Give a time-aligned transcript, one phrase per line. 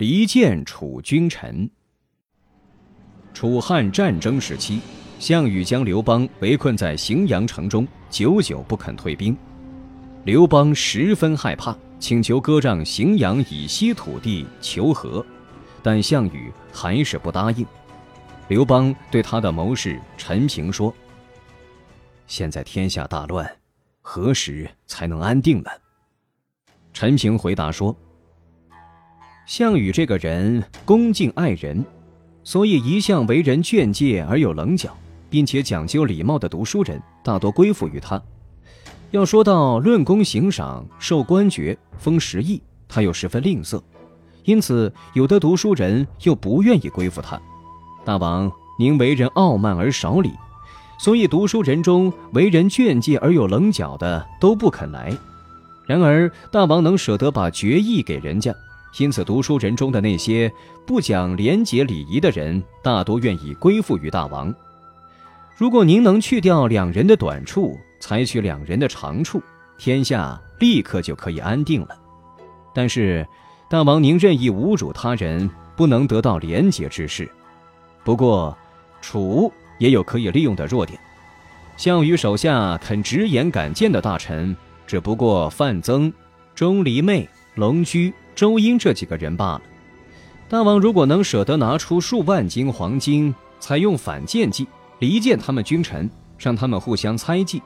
[0.00, 1.70] 离间楚君臣。
[3.34, 4.80] 楚汉战争时期，
[5.18, 9.36] 项羽将刘邦围困在荥阳城中，久久不肯退兵。
[10.24, 15.22] 刘邦十分害怕，请求割让荥阳以西土地求和，
[15.82, 17.66] 但项羽还是不答应。
[18.48, 20.90] 刘邦对他的谋士陈平说
[22.26, 23.46] ：“现在天下大乱，
[24.00, 25.70] 何时才能安定呢？”
[26.94, 27.94] 陈平回答说。
[29.50, 31.84] 项羽这个人恭敬爱人，
[32.44, 34.96] 所以一向为人劝诫而有棱角，
[35.28, 38.22] 并且讲究礼貌的读书人大多归附于他。
[39.10, 43.82] 要说到论功行赏、受官爵、封食邑，他又十分吝啬，
[44.44, 47.36] 因此有的读书人又不愿意归附他。
[48.04, 48.48] 大王
[48.78, 50.30] 您为人傲慢而少礼，
[50.96, 55.12] 所以读书人中为人劝诫而有棱角的都不肯来。
[55.88, 58.54] 然而大王能舍得把爵邑给人家。
[58.98, 60.52] 因此，读书人中的那些
[60.84, 64.52] 不讲廉洁礼仪的人，大多愿意归附于大王。
[65.56, 69.42] 如果您能去掉两人的短处，采取两人的长处，
[69.78, 71.96] 天下立刻就可以安定了。
[72.74, 73.26] 但是，
[73.68, 77.30] 大王您任意侮辱他人，不能得到廉洁之事。
[78.02, 78.56] 不过，
[79.00, 80.98] 楚也有可以利用的弱点。
[81.76, 84.54] 项羽手下肯直言敢谏的大臣，
[84.86, 86.12] 只不过范增、
[86.54, 88.12] 钟离昧、龙驹。
[88.34, 89.62] 周英这几个人罢了。
[90.48, 94.66] 大王如果能舍得拿出数万斤黄金，采用反间计，
[94.98, 97.62] 离间他们君臣，让他们互相猜忌，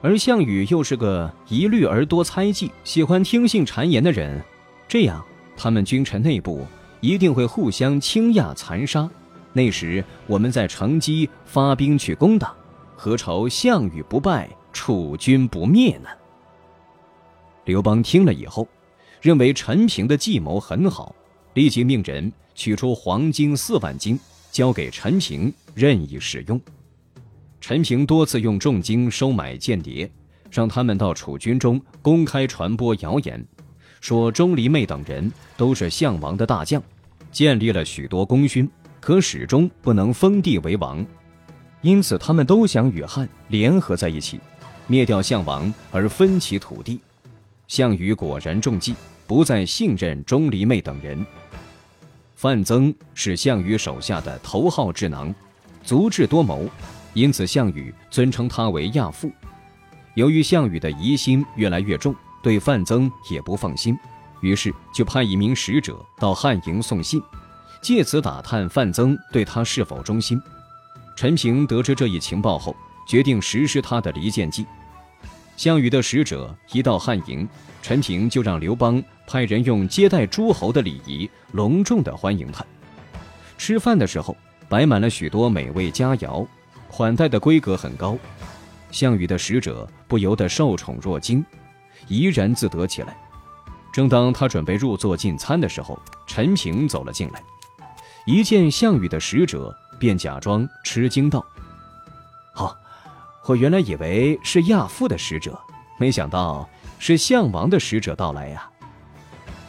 [0.00, 4.42] 而项羽又是个疑虑而多猜忌、喜欢听信谗言的人，
[4.88, 5.22] 这样
[5.56, 6.66] 他们君臣内部
[7.00, 9.08] 一定会互相倾轧残杀。
[9.52, 12.54] 那时我们在乘机发兵去攻打，
[12.96, 16.08] 何愁项羽不败，楚军不灭呢？
[17.64, 18.66] 刘邦听了以后。
[19.24, 21.16] 认为陈平的计谋很好，
[21.54, 24.20] 立即命人取出黄金四万斤，
[24.52, 26.60] 交给陈平任意使用。
[27.58, 30.10] 陈平多次用重金收买间谍，
[30.50, 33.42] 让他们到楚军中公开传播谣言，
[34.02, 36.82] 说钟离昧等人都是项王的大将，
[37.32, 38.68] 建立了许多功勋，
[39.00, 41.02] 可始终不能封地为王，
[41.80, 44.38] 因此他们都想与汉联合在一起，
[44.86, 47.00] 灭掉项王而分其土地。
[47.68, 48.94] 项羽果然中计。
[49.26, 51.24] 不再信任钟离昧等人。
[52.36, 55.34] 范增是项羽手下的头号智囊，
[55.82, 56.68] 足智多谋，
[57.14, 59.32] 因此项羽尊称他为亚父。
[60.14, 63.96] 由于项羽的疑心越来越重，对范增也不放心，
[64.42, 67.22] 于是就派一名使者到汉营送信，
[67.80, 70.40] 借此打探范增对他是否忠心。
[71.16, 72.76] 陈平得知这一情报后，
[73.08, 74.66] 决定实施他的离间计。
[75.56, 77.48] 项羽的使者一到汉营。
[77.84, 82.64] 陈平就让刘邦派人用接待诸侯的礼仪隆重地欢迎他。
[83.58, 84.34] 吃饭的时候
[84.70, 86.46] 摆满了许多美味佳肴，
[86.88, 88.16] 款待的规格很高。
[88.90, 91.44] 项羽的使者不由得受宠若惊，
[92.08, 93.14] 怡然自得起来。
[93.92, 97.42] 正当他准备入座进餐的时候，陈平走了进来，
[98.24, 101.44] 一见项羽的使者，便假装吃惊道
[102.56, 102.74] ：“哦，
[103.44, 105.60] 我原来以为是亚父的使者，
[105.98, 106.66] 没想到。”
[106.98, 108.68] 是项王的使者到来呀！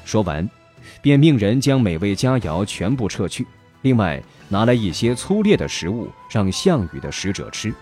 [0.05, 0.49] 说完，
[1.01, 3.45] 便命人将美味佳肴全部撤去，
[3.81, 7.73] 另外拿来一些粗劣的食物让项羽的使者吃。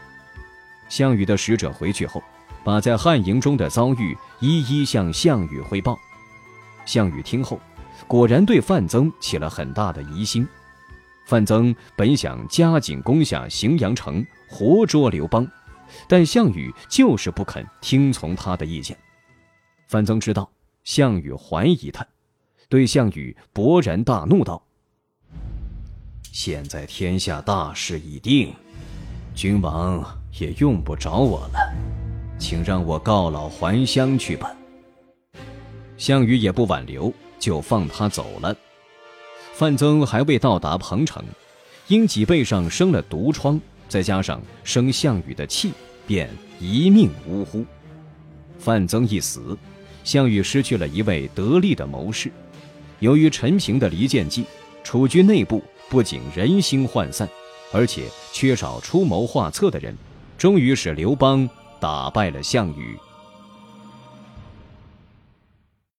[0.90, 2.24] 项羽的使者回去后，
[2.64, 5.98] 把在汉营中的遭遇一一向项羽汇报。
[6.86, 7.60] 项羽听后，
[8.08, 10.48] 果然对范增起了很大的疑心。
[11.26, 15.48] 范增本想加紧攻下荥阳城，活捉刘邦，
[16.08, 18.98] 但项羽就是不肯听从他的意见。
[19.88, 20.50] 范增知道
[20.84, 22.06] 项羽怀疑他，
[22.70, 24.62] 对项羽勃然大怒道
[26.32, 28.54] ：“现在天下大势已定，
[29.36, 30.04] 君王
[30.40, 31.74] 也用不着我了，
[32.40, 34.56] 请让我告老还乡去吧。”
[35.98, 38.56] 项羽也不挽留，就放他走了。
[39.54, 41.24] 范增还未到达彭城，
[41.88, 45.72] 因脊背上生了毒疮，再加上生项羽的气，
[46.08, 46.30] 便
[46.60, 47.64] 一命呜呼。
[48.60, 49.58] 范增一死。
[50.04, 52.32] 项羽失去了一位得力的谋士，
[53.00, 54.46] 由于陈平的离间计，
[54.84, 57.28] 楚军内部不仅人心涣散，
[57.72, 58.04] 而且
[58.34, 59.96] 缺少出谋划策的人，
[60.38, 62.98] 终于使刘邦打败了项羽。